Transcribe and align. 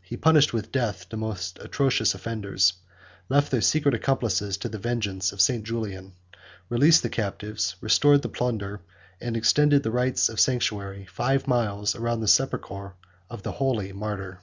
He 0.00 0.16
punished 0.16 0.54
with 0.54 0.72
death 0.72 1.04
the 1.10 1.18
most 1.18 1.58
atrocious 1.60 2.14
offenders; 2.14 2.72
left 3.28 3.50
their 3.50 3.60
secret 3.60 3.92
accomplices 3.94 4.56
to 4.56 4.70
the 4.70 4.78
vengeance 4.78 5.30
of 5.30 5.42
St. 5.42 5.62
Julian; 5.62 6.14
released 6.70 7.02
the 7.02 7.10
captives; 7.10 7.74
restored 7.82 8.22
the 8.22 8.30
plunder; 8.30 8.80
and 9.20 9.36
extended 9.36 9.82
the 9.82 9.90
rights 9.90 10.30
of 10.30 10.40
sanctuary 10.40 11.04
five 11.04 11.46
miles 11.46 11.94
round 11.96 12.22
the 12.22 12.28
sepulchre 12.28 12.94
of 13.28 13.42
the 13.42 13.52
holy 13.52 13.92
martyr. 13.92 14.40